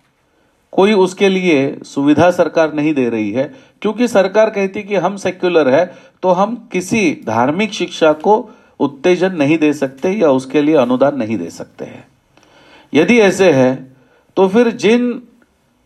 कोई 0.72 0.94
उसके 0.94 1.29
लिए 1.29 1.79
सुविधा 1.84 2.29
सरकार 2.32 2.74
नहीं 2.74 2.94
दे 2.94 3.10
रही 3.10 3.32
है। 3.32 3.44
क्योंकि 3.82 4.08
सरकार 4.08 4.50
कहती 4.50 4.84
कि 4.84 4.96
हम 4.96 5.15
सेक्युलर 5.15 5.70
है 5.70 5.86
तो 6.22 6.32
हम 6.32 6.55
किसी 6.72 7.22
धार्मिक 7.27 7.74
शिक्षा 7.74 8.12
को 8.13 8.50
उत्तेजन 8.79 9.36
नहीं 9.36 9.58
दे 9.58 9.74
सकते 9.74 10.12
या 10.12 10.32
उसके 10.32 10.62
लिए 10.62 10.75
अनुदान 10.75 11.17
नहीं 11.17 11.38
दे 11.38 11.50
सकते 11.50 11.86
हैं। 11.86 12.08
यदि 12.94 13.20
ऐसे 13.20 13.51
है 13.51 13.75
तो 14.38 14.48
फिर 14.48 14.70
जिन 14.72 15.22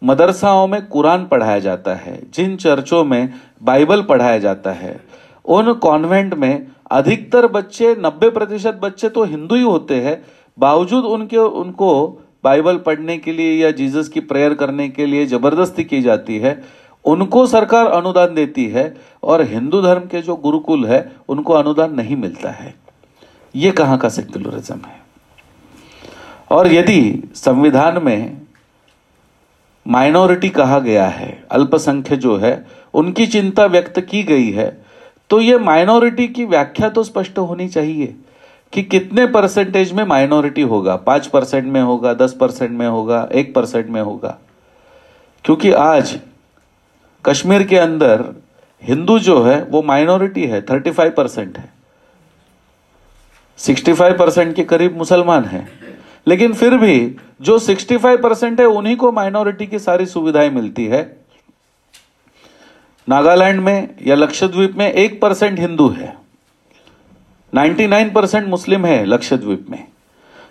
मदरसाओं 0.01 0.67
में 0.67 0.85
कुरान 0.87 1.25
पढ़ाया 1.25 1.59
जाता 1.59 1.95
है, 1.95 2.21
जिन 2.33 2.55
चर्चों 2.55 3.03
में 3.03 3.33
बाइबल 3.63 4.01
पढ़ाया 4.01 4.37
जाता 4.37 4.71
है। 4.71 4.99
उन 5.45 5.73
कॉन्वेंट 5.73 6.33
में 6.33 6.67
अधिकतर 6.91 7.47
बच्चे, 7.47 7.95
नब्बे 7.99 8.29
प्रतिशत 8.29 8.79
बच्चे 8.83 9.09
तो 9.09 9.23
हिंदू 9.23 9.55
ही 9.55 9.61
होते 9.61 9.95
हैं। 9.95 10.21
बावजूद 10.57 11.05
उनके, 11.05 11.37
उनको 11.37 12.21
बाइबल 12.43 12.77
पढ़ने 12.77 13.17
के 13.17 13.31
लिए 13.31 13.63
या 13.63 13.71
जीसस 13.71 14.07
की 14.07 14.19
प्रेयर 14.19 14.53
करने 14.53 14.89
के 14.89 15.05
लिए 15.05 15.25
ज़बरदस्ती 15.25 15.83
की 15.83 16.01
जाती 16.01 16.37
है, 16.39 16.63
उनको 17.05 17.45
सरकार 17.47 17.85
अनुदान 17.85 18.33
देती 18.35 18.65
है 18.65 18.93
और 19.23 19.41
हिंदू 19.41 19.81
धर्म 19.81 20.01
के 20.01 20.21
जो 20.21 20.35
गुरुकुल 20.35 20.85
है, 20.85 21.11
उनको 21.29 21.53
अनुदान 21.53 21.95
नहीं 21.95 22.15
मिलता 22.15 22.49
है। 22.49 22.73
ये 23.55 23.71
कहाँ 23.71 23.97
का 23.97 24.09
सेक्युलरिज्म 24.09 24.75
है? 24.75 25.01
और 26.51 26.67
यदि 26.67 27.31
संविधान 27.35 28.03
में 28.03 28.41
माइनॉरिटी 29.89 30.49
कहा 30.49 30.79
गया 30.79 31.05
है, 31.05 31.43
अल्पसंख्य 31.51 32.17
जो 32.17 32.37
है, 32.37 32.67
उनकी 32.93 33.27
चिंता 33.27 33.65
व्यक्त 33.65 33.99
की 33.99 34.23
गई 34.23 34.51
है। 34.51 34.81
तो 35.29 35.41
ये 35.41 35.57
माइनॉरिटी 35.57 36.27
की 36.27 36.45
व्याख्या 36.45 36.89
तो 36.89 37.03
स्पष्ट 37.03 37.37
होनी 37.37 37.67
चाहिए 37.67 38.15
कि 38.73 38.83
कितने 38.83 39.27
परसेंटेज 39.27 39.91
में 39.91 40.03
माइनॉरिटी 40.03 40.61
होगा। 40.61 40.95
पाँच 40.95 41.27
परसेंट 41.27 41.65
में 41.65 41.81
होगा, 41.81 42.13
दस 42.13 42.33
परसेंट 42.39 42.71
में 42.71 42.87
होगा, 42.87 43.29
एक 43.33 43.55
परसेंट 43.55 43.87
में 43.87 44.01
होगा। 44.01 44.37
क्योंकि 45.45 45.71
आज 45.71 46.19
कश्मीर 47.25 47.63
के 47.63 47.77
अंदर 47.77 48.25
हिंदू 48.83 49.19
जो 49.19 49.43
है, 49.43 49.63
वो 49.63 49.81
माइनॉरिटी 49.81 50.47
है, 50.47 50.61
थर्टी 50.61 50.91
फाइव 50.91 51.11
परसेंट 51.11 51.57
है। 51.57 51.69
सिक्सटी 53.57 53.93
फाइव 53.93 54.17
परसेंट 54.17 54.55
के 54.55 54.63
करीब 54.63 54.97
मुसलमान 54.97 55.45
है। 55.45 55.78
लेकिन 56.29 56.53
फिर 56.53 56.77
भी 56.77 57.15
जो 57.41 57.59
सिक्सटी 57.59 57.97
फाइव 57.97 58.21
परसेंट 58.21 58.59
है, 58.59 58.65
उन्हीं 58.65 58.95
को 58.95 59.11
माइनॉरिटी 59.11 59.67
की 59.67 59.79
सारी 59.79 60.05
सुविधाएँ 60.05 60.49
मिलती 60.49 60.85
है। 60.85 61.19
नागालैंड 63.09 63.59
में 63.59 63.95
या 64.01 64.15
लक्षद्वीप 64.15 64.75
में 64.75 64.91
एक 64.91 65.21
परसेंट 65.21 65.59
हिंदू 65.59 65.89
है। 65.89 66.17
99 67.55 68.13
परसेंट 68.13 68.47
मुस्लिम 68.47 68.85
है 68.85 69.05
लक्षद्वीप 69.05 69.67
में। 69.69 69.87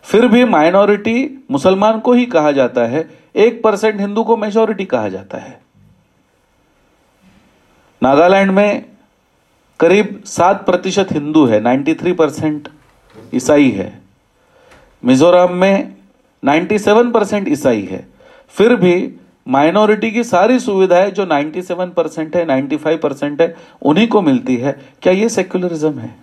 फिर 0.03 0.27
भी 0.27 0.45
माइनॉरिटी 0.45 1.45
मुसलमान 1.51 2.01
को 2.01 2.13
ही 2.13 2.27
कहा 2.27 2.53
जाता 2.53 2.81
है, 2.81 3.19
एक 3.37 3.63
परसेंट 3.63 4.01
हिंदू 4.01 4.25
को 4.25 4.37
मेजोरिटी 4.37 4.85
कहा 4.85 5.09
जाता 5.09 5.39
है। 5.39 5.61
नागालैंड 8.03 8.51
में 8.51 8.85
करीब 9.81 10.23
सात 10.27 10.67
प्रतिशत 10.67 11.09
हिंदू 11.13 11.47
है 11.47 11.61
93 11.61 12.13
परसेंट 12.13 12.69
ईसाई 13.35 13.71
है। 13.71 14.08
मिजोरम 15.03 15.53
में 15.53 15.95
97 16.43 17.13
परसेंट 17.13 17.49
ईसाई 17.49 17.83
है। 17.83 18.09
फिर 18.49 18.77
भी 18.77 19.15
माइनॉरिटी 19.49 20.11
की 20.11 20.25
सारी 20.25 20.59
सुविधाएँ 20.59 21.11
जो 21.11 21.27
97 21.27 21.91
परसेंट 21.91 22.37
है 22.37 22.45
95 22.47 22.99
परसेंट 22.99 23.41
है, 23.43 23.57
उन्हीं 23.83 24.09
को 24.09 24.23
मिलती 24.23 24.57
है। 24.57 24.73
क्या 25.03 25.13
ये 25.13 25.29
सेक्युलरिज्म 25.29 25.99
है? 25.99 26.15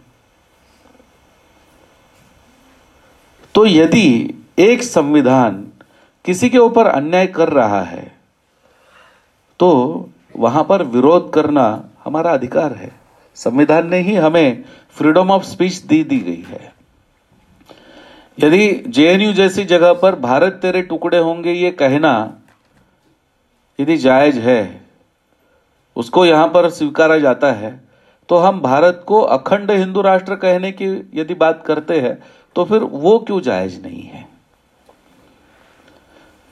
तो 3.55 3.65
यदि 3.65 4.33
एक 4.59 4.83
संविधान 4.83 5.65
किसी 6.25 6.49
के 6.49 6.57
ऊपर 6.57 6.87
अन्याय 6.87 7.27
कर 7.27 7.49
रहा 7.49 7.81
है 7.81 8.11
तो 9.59 9.69
वहाँ 10.37 10.63
पर 10.63 10.83
विरोध 10.83 11.31
करना 11.33 11.83
हमारा 12.05 12.31
अधिकार 12.31 12.73
है। 12.73 12.91
संविधान 13.35 13.89
ने 13.89 13.97
ही 13.97 14.15
हमें 14.15 14.63
फ्रीडम 14.95 15.31
ऑफ़ 15.31 15.43
स्पीच 15.43 15.75
दी 15.77 16.03
दी 16.03 16.19
गई 16.19 16.43
है। 16.47 16.74
यदि 18.37 18.67
जेएनयू 18.87 19.31
जैसी 19.33 19.63
जगह 19.65 19.93
पर 19.93 20.15
भारत 20.19 20.59
तेरे 20.61 20.81
टुकड़े 20.83 21.17
होंगे, 21.17 21.51
ये 21.51 21.71
कहना 21.73 22.11
यदि 23.79 23.97
जायज़ 23.97 24.39
है, 24.39 24.81
उसको 25.95 26.25
यहाँ 26.25 26.47
पर 26.47 26.69
स्वीकारा 26.69 27.17
जाता 27.19 27.51
है 27.53 27.79
तो 28.29 28.37
हम 28.37 28.59
भारत 28.61 29.03
को 29.07 29.19
अखंड 29.21 29.71
हिंदू 29.71 30.01
राष्ट्र 30.01 30.35
कहने 30.35 30.71
की 30.71 30.85
यदि 31.15 31.33
बात 31.35 31.63
करते 31.65 31.99
हैं 32.01 32.17
तो 32.55 32.63
फिर 32.65 32.83
वो 32.83 33.17
क्यों 33.19 33.39
जायज़ 33.41 33.81
नहीं 33.81 34.01
है? 34.03 34.25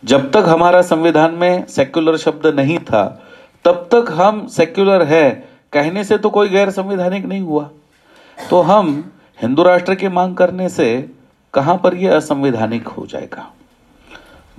जब 0.03 0.29
तक 0.31 0.45
हमारा 0.47 0.81
संविधान 0.81 1.33
में 1.33 1.65
सेक्युलर 1.67 2.17
शब्द 2.17 2.47
नहीं 2.55 2.77
था, 2.79 3.05
तब 3.65 3.87
तक 3.91 4.11
हम 4.11 4.45
सेक्युलर 4.49 5.03
है, 5.03 5.29
कहने 5.73 6.03
से 6.03 6.17
तो 6.17 6.29
कोई 6.29 6.49
गैर 6.49 6.69
संवैधानिक 6.71 7.25
नहीं 7.25 7.41
हुआ। 7.41 7.69
तो 8.37 8.61
हम 8.61 9.11
हिंदू 9.39 9.63
राष्ट्र 9.63 9.95
की 9.95 10.07
मांग 10.09 10.35
करने 10.35 10.69
से 10.69 10.87
कहाँ 11.53 11.77
पर 11.83 11.95
यह 11.95 12.15
असंवैधानिक 12.15 12.87
हो 12.87 13.05
जाएगा? 13.05 13.51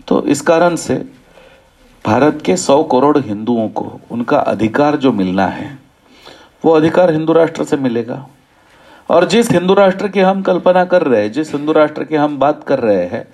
तो 0.08 0.22
इस 0.26 0.40
कारण 0.40 0.76
से 0.76 0.94
भारत 2.04 2.42
के 2.46 2.56
सौ 2.56 2.82
करोड़ 2.82 3.18
हिंदुओं 3.18 3.68
को 3.68 4.00
उनका 4.10 4.38
अधिकार 4.38 4.96
जो 4.96 5.12
मिलना 5.12 5.46
है, 5.46 5.78
वो 6.64 6.72
अधिकार 6.72 7.12
हिंदू 7.12 7.32
राष्ट्र 7.32 7.64
से 7.64 7.76
मिलेगा। 7.76 8.26
और 9.10 9.24
जिस 9.24 9.50
हिंदू 9.50 9.74
राष्ट्र 9.74 10.08
की 10.08 10.20
हम 10.20 10.42
कल्पना 10.42 10.84
कर 10.84 11.02
रहे 11.02 11.22
हैं, 11.22 11.32
जिस 11.32 11.54
हिंदू 11.54 11.72
राष्ट्र 11.72 12.04
की 12.04 12.16
हम 12.16 12.38
बात 12.38 12.64
कर 12.64 12.78
रहे 12.78 13.06
हैं, 13.06 13.26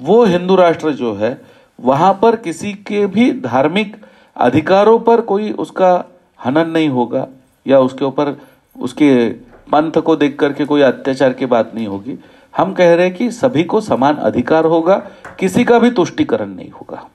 वो 0.00 0.24
हिंदू 0.24 0.56
राष्ट्र 0.56 0.92
जो 0.92 1.14
है, 1.14 1.40
वहाँ 1.80 2.18
पर 2.22 2.36
किसी 2.36 2.72
के 2.72 3.06
भी 3.06 3.30
धार्मिक 3.32 3.96
अधिकारों 4.36 4.98
पर 4.98 5.20
कोई 5.20 5.52
उसका 5.52 6.04
हनन 6.44 6.70
नहीं 6.70 6.88
होगा, 6.88 7.26
या 7.66 7.78
उसके 7.78 8.04
ऊपर 8.04 8.36
उसके 8.80 9.28
पंथ 9.72 9.92
को 9.92 10.16
देख 10.16 10.38
करके 10.38 10.64
कोई 10.64 10.82
अत्याचार 10.82 11.32
की 11.32 11.46
बात 11.46 11.72
नहीं 11.74 11.86
होगी। 11.86 12.18
हम 12.54 12.72
कह 12.72 12.94
रहे 12.94 13.06
हैं 13.06 13.14
कि 13.14 13.30
सभी 13.30 13.64
को 13.64 13.80
समान 13.80 14.16
अधिकार 14.16 14.64
होगा, 14.64 14.96
किसी 15.38 15.64
का 15.64 15.78
भी 15.78 15.90
तुष्टिकरण 15.90 16.48
नहीं 16.48 16.70
होगा। 16.70 17.08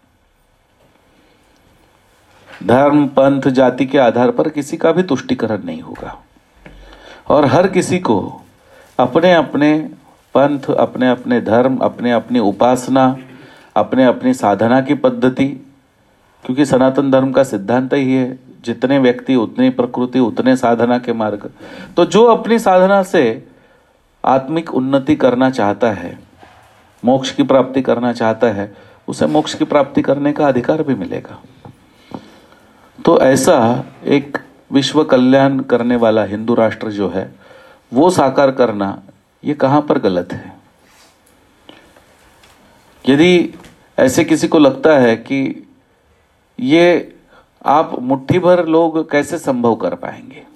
धर्म, 2.47 3.05
पंथ, 3.07 3.41
जाति 3.41 3.85
के 3.85 3.97
आधार 3.97 4.31
पर 4.31 4.49
किसी 4.49 4.77
का 4.77 4.91
भी 4.91 5.03
तुष्टिकरण 5.03 5.63
नहीं 5.63 5.81
होगा। 5.81 6.17
और 7.27 7.45
हर 7.45 7.67
किसी 7.67 7.99
को 7.99 8.19
अपने 8.99 9.33
अपने 9.33 9.77
पंथ 10.35 10.69
अपने 10.71 11.09
अपने 11.09 11.39
धर्म 11.41 11.77
अपने 11.77 12.11
अपनी 12.11 12.39
उपासना 12.39 13.15
अपने 13.75 14.05
अपनी 14.05 14.33
साधना 14.33 14.79
की 14.81 14.93
पद्धति, 14.93 15.45
क्योंकि 16.45 16.65
सनातन 16.65 17.11
धर्म 17.11 17.31
का 17.31 17.43
सिद्धांत 17.43 17.93
ही 17.93 18.13
है, 18.13 18.39
जितने 18.65 18.97
व्यक्ति, 18.99 19.35
उतनी 19.35 19.69
प्रकृति, 19.69 20.19
उतने 20.19 20.55
साधना 20.55 20.97
के 20.99 21.13
मार्ग। 21.13 21.49
तो 21.97 22.05
जो 22.05 22.23
अपनी 22.25 22.59
साधना 22.59 23.01
से 23.03 23.23
आत्मिक 24.27 24.75
उन्नति 24.75 25.15
करना 25.15 25.49
चाहता 25.49 25.91
है, 25.91 26.19
मोक्ष 27.05 27.31
की 27.31 27.43
प्राप्ति 27.43 27.81
करना 27.81 28.13
चाहता 28.13 28.47
है, 28.47 28.75
उसे 29.07 29.25
मोक्ष 29.25 29.53
की 29.53 29.65
प्राप्ति 29.65 30.01
करने 30.01 30.33
का 30.33 30.47
अधिकार 30.47 30.83
भी 30.83 30.95
मिलेगा। 30.95 31.41
तो 33.05 33.21
ऐसा 33.21 33.85
एक 34.03 34.37
विश्व 34.71 35.03
कल्याण 35.03 35.59
करने 35.59 35.95
वाला 35.95 36.23
हिंदू 36.23 36.53
राष्ट्र 36.53 36.91
जो 36.91 37.09
है, 37.09 37.35
वो 37.93 38.09
साकार 38.09 38.51
करना, 38.51 39.01
ये 39.43 39.53
कहाँ 39.53 39.81
पर 39.81 39.99
गलत 39.99 40.33
है? 40.33 40.53
यदि 43.09 43.53
ऐसे 43.99 44.23
किसी 44.23 44.47
को 44.47 44.59
लगता 44.59 44.97
है 44.97 45.15
कि 45.15 45.67
ये 46.59 47.15
आप 47.65 47.99
मुट्ठी 47.99 48.39
भर 48.39 48.65
लोग 48.65 49.11
कैसे 49.11 49.37
संभव 49.37 49.75
कर 49.75 49.95
पाएँगे? 49.95 50.46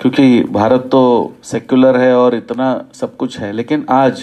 क्योंकि 0.00 0.42
भारत 0.44 0.88
तो 0.92 1.34
सेक्युलर 1.44 1.96
है 1.96 2.14
और 2.16 2.34
इतना 2.34 2.84
सब 2.94 3.16
कुछ 3.16 3.38
है, 3.38 3.52
लेकिन 3.52 3.84
आज 3.90 4.22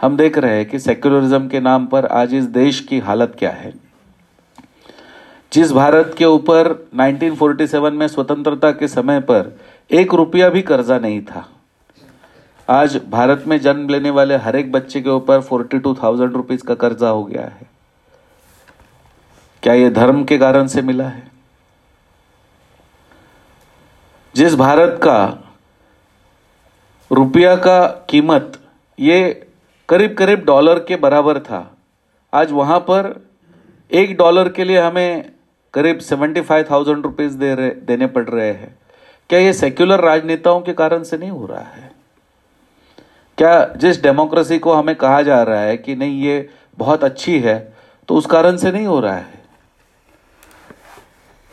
हम 0.00 0.16
देख 0.16 0.38
रहे 0.38 0.56
हैं 0.56 0.66
कि 0.66 0.78
सेक्युलरिज्म 0.78 1.48
के 1.48 1.60
नाम 1.60 1.86
पर 1.86 2.06
आज 2.06 2.34
इस 2.34 2.44
देश 2.46 2.80
की 2.80 2.98
हालत 2.98 3.34
क्या 3.38 3.50
है। 3.50 3.72
जिस 5.52 5.72
भारत 5.72 6.14
के 6.18 6.24
ऊपर 6.24 6.68
1947 6.94 7.92
में 7.92 8.06
स्वतंत्रता 8.08 8.70
के 8.70 8.88
समय 8.88 9.20
पर 9.20 9.56
एक 9.90 10.14
रुपया 10.14 10.48
भी 10.48 10.62
कर्जा 10.62 10.98
नहीं 10.98 11.20
था, 11.22 11.46
आज 12.68 13.00
भारत 13.10 13.44
में 13.46 13.58
जन्म 13.60 13.88
लेने 13.88 14.10
वाले 14.10 14.36
हर 14.36 14.56
एक 14.56 14.70
बच्चे 14.72 15.00
के 15.00 15.10
ऊपर 15.10 15.40
फोर्टी 15.40 15.78
टू 15.78 15.94
थाउज़ेंड 15.94 16.32
रुपीज़ 16.32 16.62
का 16.62 16.74
कर्जा 16.76 17.08
हो 17.08 17.24
गया 17.24 17.42
है। 17.42 17.68
क्या 19.62 19.74
यह 19.74 19.90
धर्म 19.90 20.24
के 20.24 20.38
कारण 20.38 20.66
से 20.66 20.82
मिला 20.82 21.04
है? 21.04 21.29
जिस 24.34 24.54
भारत 24.54 25.00
का 25.02 25.18
रुपया 27.10 27.54
का 27.56 27.86
कीमत 28.10 28.52
ये 28.98 29.48
करीब 29.88 30.14
करीब 30.14 30.44
डॉलर 30.44 30.78
के 30.78 30.96
बराबर 30.96 31.38
था, 31.38 31.76
आज 32.32 32.52
वहाँ 32.52 32.78
पर 32.80 33.28
एक 33.90 34.16
डॉलर 34.16 34.48
के 34.48 34.64
लिए 34.64 34.80
हमें 34.80 35.32
करीब 35.74 35.98
सेवेंटी 35.98 36.40
फाइव 36.40 36.66
थाउज़ेंड 36.70 37.02
रुपीज़ 37.04 37.36
दे 37.38 37.54
रहे, 37.54 37.70
देने 37.70 38.06
पड़ 38.06 38.28
रहे 38.28 38.52
हैं। 38.52 38.78
क्या 39.30 39.38
ये 39.38 39.52
सेक्युलर 39.52 40.00
राजनेताओं 40.00 40.60
के 40.60 40.72
कारण 40.72 41.02
से 41.02 41.18
नहीं 41.18 41.30
हो 41.30 41.46
रहा 41.46 41.60
है? 41.60 41.92
क्या 43.38 43.64
जिस 43.76 44.02
डेमोक्रेसी 44.02 44.58
को 44.58 44.72
हमें 44.72 44.94
कहा 44.96 45.22
जा 45.22 45.42
रहा 45.42 45.60
है 45.60 45.76
कि 45.76 45.96
नहीं, 45.96 46.22
ये 46.22 46.48
बहुत 46.78 47.04
अच्छी 47.04 47.38
है 47.40 47.58
तो 48.08 48.14
उस 48.14 48.26
कारण 48.26 48.56
से 48.56 48.72
नहीं 48.72 48.86
हो 48.86 49.00
रहा 49.00 49.16
है? 49.16 49.38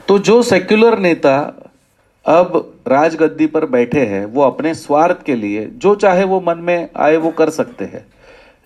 तो 0.08 0.20
जो 0.20 0.42
सेक्युलर 0.44 1.00
नेता 1.00 1.57
अब 2.28 2.74
राजगद्दी 2.88 3.48
पर 3.48 3.66
बैठे 3.66 4.06
हैं, 4.06 4.26
वो 4.26 4.42
अपने 4.42 4.74
स्वार्थ 4.74 5.24
के 5.26 5.36
लिए, 5.36 5.66
जो 5.66 5.96
चाहे 5.96 6.24
वो 6.24 6.42
मन 6.48 6.58
में 6.58 6.90
आए 6.96 7.18
वो 7.18 7.32
कर 7.32 7.50
सकते 7.50 7.86
हैं। 7.86 8.06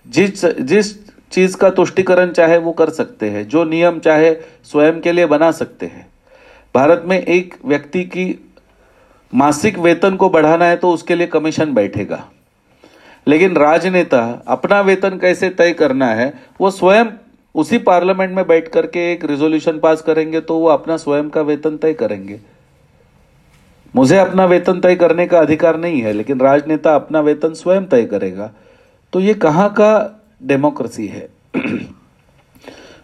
जिस 0.08 0.46
जिस 0.46 1.12
चीज़ 1.32 1.58
का 1.58 1.70
तुष्टिकरण 1.70 2.32
चाहे 2.32 2.58
वो 2.58 2.72
कर 2.72 2.89
सकते 2.89 3.30
हैं, 3.30 3.48
जो 3.48 3.63
नियम 3.63 4.00
चाहे 4.00 4.34
स्वयं 4.63 5.00
के 5.01 5.12
लिए 5.12 5.25
बना 5.25 5.51
सकते 5.51 5.86
हैं। 5.86 6.08
भारत 6.75 7.03
में 7.06 7.24
एक 7.24 7.56
व्यक्ति 7.65 8.03
की 8.03 8.53
मासिक 9.34 9.77
वेतन 9.80 10.15
को 10.15 10.30
बढ़ाना 10.30 10.65
है 10.65 10.75
तो 10.75 10.91
उसके 10.91 11.15
लिए 11.15 11.27
कमीशन 11.27 11.74
बैठेगा। 11.74 12.25
लेकिन 13.27 13.56
राजनेता 13.56 14.44
अपना 14.48 14.82
वेतन 14.82 15.18
कैसे 15.18 15.50
तय 15.50 15.72
करना 15.72 16.08
है, 16.08 16.34
वो 16.62 16.72
स्वयं 16.72 17.06
उसी 17.56 17.77
पार्लियामेंट 17.77 18.36
में 18.36 18.48
बैठ 18.48 18.68
करके 18.68 19.12
एक 19.12 19.25
रिजोल्यूशन 19.25 19.80
पास 19.80 20.01
करेंगे 20.01 20.41
तो 20.41 20.58
वो 20.58 20.68
अपना 20.68 20.98
स्वयं 20.98 21.30
का 21.30 21.41
वेतन 21.41 21.77
तय 21.77 21.94
करेंगे। 21.94 22.39
मुझे 23.95 24.17
अपना 24.17 24.45
वेतन 24.45 24.79
तय 24.79 24.95
करने 24.95 25.27
का 25.27 25.39
अधिकार 25.39 25.77
नहीं 25.77 26.01
है, 26.01 26.13
लेकिन 26.13 26.39
राजनेता 26.39 26.95
अपना 26.95 27.19
वेतन 27.19 27.53
स्वयं 27.53 27.86
तय 27.86 28.05
करेगा। 28.05 28.51
तो 29.13 29.19
ये 29.19 29.33
कहाँ 29.33 29.69
का 29.69 30.21
डेमोक्रेसी 30.43 31.07
है? 31.07 31.29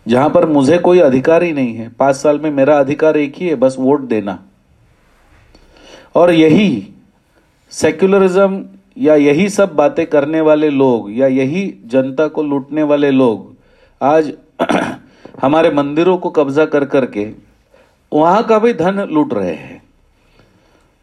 जहाँ 0.07 0.29
पर 0.29 0.45
मुझे 0.45 0.77
कोई 0.77 0.99
अधिकार 0.99 1.43
ही 1.43 1.53
नहीं 1.53 1.75
है। 1.75 1.89
पाँच 1.89 2.15
साल 2.15 2.39
में 2.39 2.51
मेरा 2.51 2.79
अधिकार 2.79 3.17
एक 3.17 3.33
ही 3.35 3.47
है, 3.47 3.55
बस 3.55 3.75
वोट 3.79 4.01
देना। 4.01 4.39
और 6.15 6.31
यही 6.31 6.87
सेक्युलरिज्म 7.71 8.65
या 8.97 9.15
यही 9.15 9.49
सब 9.49 9.75
बातें 9.75 10.05
करने 10.05 10.41
वाले 10.41 10.69
लोग 10.69 11.11
या 11.17 11.27
यही 11.27 11.77
जनता 11.85 12.27
को 12.27 12.43
लूटने 12.43 12.83
वाले 12.83 13.11
लोग 13.11 13.55
आज 14.01 14.33
हमारे 15.41 15.69
मंदिरों 15.69 16.17
को 16.17 16.29
कब्जा 16.29 16.65
कर 16.65 16.85
करके 16.85 17.27
वहाँ 18.11 18.43
का 18.43 18.59
भी 18.59 18.73
धन 18.73 19.01
लूट 19.11 19.33
रहे 19.33 19.53
हैं। 19.53 19.76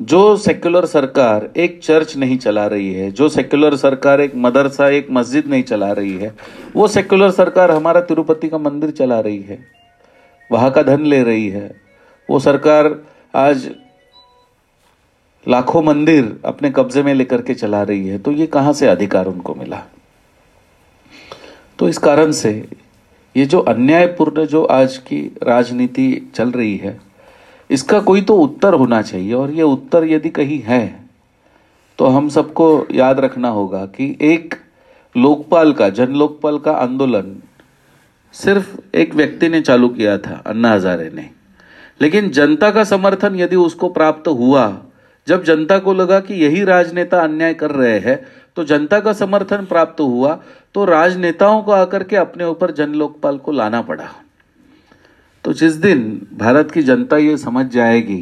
जो 0.01 0.37
सेक्युलर 0.37 0.87
सरकार 0.87 1.49
एक 1.57 1.79
चर्च 1.83 2.17
नहीं 2.17 2.39
चला 2.39 2.67
रही 2.67 2.93
है, 2.95 3.11
जो 3.11 3.29
सेक्युलर 3.29 3.77
सरकार 3.77 4.21
एक 4.21 4.33
मदरसा, 4.37 4.89
एक 4.89 5.07
मस्जिद 5.11 5.47
नहीं 5.47 5.63
चला 5.63 5.91
रही 5.93 6.17
है, 6.17 6.35
वो 6.77 6.89
सेक्युलर 6.89 7.31
सरकार 7.31 7.71
हमारा 7.71 8.01
तिरुपति 8.01 8.49
का 8.49 8.59
मंदिर 8.59 8.91
चला 8.91 9.21
रही 9.21 9.41
है, 9.43 9.59
वहाँ 10.51 10.71
का 10.71 10.83
धन 10.83 11.07
ले 11.07 11.23
रही 11.23 11.49
है, 11.49 11.71
वो 12.29 12.39
सरकार 12.39 12.95
आज 13.35 13.71
लाखों 15.47 15.83
मंदिर 15.83 16.37
अपने 16.45 16.71
कब्जे 16.71 17.03
में 17.03 17.15
लेकर 17.15 17.43
के 17.43 17.55
चला 17.55 17.83
रही 17.83 18.09
है 18.09 18.19
तो 18.19 18.33
ये 18.33 18.47
कहाँ 18.47 18.73
से 18.73 18.87
अधिकार 18.87 19.27
उनको 19.27 19.55
मिला? 19.55 19.83
तो 21.79 21.89
इस 21.89 21.99
कारण 21.99 22.33
से 22.33 22.53
ये 23.37 23.45
जो 23.47 23.61
अन्यायपूर्ण 23.61 24.47
जो 24.47 24.65
आज 24.65 24.97
की 24.99 25.21
राजनीति 25.43 26.33
चल 26.35 26.51
रही 26.51 26.77
है 26.77 26.99
इसका 27.71 28.01
कोई 28.01 28.23
तो 28.23 28.37
उत्तर 28.37 28.75
होना 28.75 29.01
चाहिए, 29.03 29.33
और 29.33 29.51
ये 29.51 29.63
उत्तर 29.63 30.05
यदि 30.05 30.31
कहीं 30.31 30.61
है 30.63 30.83
तो 31.99 32.07
हम 32.07 32.29
सबको 32.29 32.87
याद 32.93 33.21
रखना 33.21 33.49
होगा 33.51 33.85
कि 33.87 34.17
एक 34.23 34.55
लोकपाल 35.15 35.73
का, 35.73 35.89
जन 35.89 36.13
लोकपाल 36.13 36.59
का 36.59 36.73
आंदोलन 36.73 37.37
सिर्फ़ 38.35 38.97
एक 38.97 39.15
व्यक्ति 39.15 39.49
ने 39.49 39.61
चालू 39.61 39.89
किया 39.89 40.17
था, 40.19 40.43
अन्ना 40.47 40.73
हजारे 40.73 41.11
ने। 41.11 41.29
लेकिन 42.01 42.31
जनता 42.31 42.71
का 42.71 42.85
समर्थन 42.85 43.37
यदि 43.37 43.57
उसको 43.57 43.89
प्राप्त 43.91 44.29
हुआ, 44.29 44.67
जब 45.27 45.45
जनता 45.45 45.79
को 45.79 45.93
लगा 45.95 46.19
कि 46.21 46.35
यही 46.35 46.65
राजनेता 46.65 47.21
अन्याय 47.21 47.55
कर 47.55 47.71
रहे 47.71 47.99
हैं 48.01 48.19
तो 48.57 48.65
जनता 48.65 48.99
का 49.01 49.13
समर्थन 49.13 49.65
प्राप्त 49.65 50.01
हुआ 50.01 50.35
तो 50.75 50.85
राजनेताओं 50.85 51.63
को 51.63 51.73
आकर 51.73 52.03
के 52.03 52.17
अपने 52.17 52.45
ऊपर 52.45 52.71
जन 52.73 52.95
लोकपाल 52.95 53.39
को 53.39 53.53
लाना 53.53 53.81
पड़ा। 53.83 54.09
तो 55.45 55.53
जिस 55.53 55.73
दिन 55.73 56.27
भारत 56.39 56.71
की 56.71 56.83
जनता 56.83 57.17
ये 57.17 57.37
समझ 57.37 57.67
जाएगी 57.67 58.21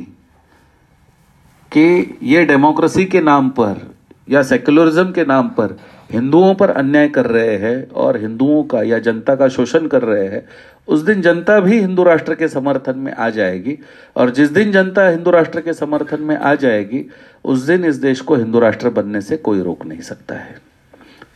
कि 1.72 2.18
ये 2.22 2.44
डेमोक्रेसी 2.44 3.04
के 3.04 3.20
नाम 3.20 3.50
पर 3.50 3.94
या 4.30 4.42
सेक्युलरिज्म 4.42 5.12
के 5.12 5.24
नाम 5.24 5.48
पर 5.48 5.76
हिंदुओं 6.12 6.54
पर 6.54 6.70
अन्याय 6.70 7.08
कर 7.08 7.26
रहे 7.26 7.56
हैं 7.56 7.90
और 7.90 8.16
हिंदुओं 8.16 8.62
का 8.62 8.82
या 8.82 8.98
जनता 8.98 9.34
का 9.34 9.48
शोषण 9.48 9.86
कर 9.86 10.02
रहे 10.02 10.26
हैं, 10.28 10.48
उस 10.88 11.00
दिन 11.00 11.22
जनता 11.22 11.60
भी 11.60 11.78
हिंदू 11.78 12.02
राष्ट्र 12.02 12.34
के 12.34 12.48
समर्थन 12.48 12.98
में 12.98 13.12
आ 13.12 13.30
जाएगी। 13.30 13.78
और 14.16 14.30
जिस 14.30 14.50
दिन 14.50 14.72
जनता 14.72 15.08
हिंदू 15.08 15.30
राष्ट्र 15.30 15.60
के 15.60 15.72
समर्थन 15.72 16.22
में 16.22 16.36
आ 16.36 16.54
जाएगी, 16.54 17.06
उस 17.44 17.60
दिन 17.60 17.84
इस 17.84 17.96
देश 17.96 18.20
को 18.20 18.34
हिंदू 18.34 18.58
राष्ट्र 18.58 18.90
बनने 18.90 19.20
से 19.20 19.36
कोई 19.36 19.62
रोक 19.62 19.86
नहीं 19.86 20.00
सकता 20.00 20.34
है। 20.34 20.60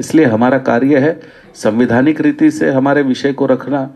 इसलिए 0.00 0.24
हमारा 0.24 0.58
कार्य 0.58 0.98
है 0.98 1.20
संविधानिक 1.54 2.20
रीति 2.20 2.50
से 2.50 2.70
हमारे 2.70 3.02
विषय 3.02 3.32
को 3.32 3.46
रखना 3.46 3.90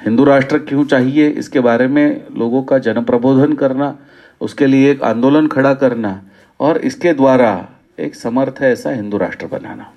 हिंदू 0.00 0.24
राष्ट्र 0.24 0.58
क्यों 0.58 0.84
चाहिए? 0.84 1.28
इसके 1.28 1.60
बारे 1.60 1.86
में 1.86 2.26
लोगों 2.36 2.62
का 2.62 2.78
जन 2.78 3.02
प्रबोधन 3.02 3.52
करना, 3.52 3.96
उसके 4.40 4.66
लिए 4.66 4.90
एक 4.90 5.02
आंदोलन 5.02 5.46
खड़ा 5.46 5.74
करना 5.74 6.20
और 6.60 6.78
इसके 6.78 7.12
द्वारा 7.12 7.68
एक 7.98 8.14
समर्थ 8.14 8.62
ऐसा 8.62 8.90
हिंदू 8.90 9.18
राष्ट्र 9.18 9.46
बनाना। 9.46 9.92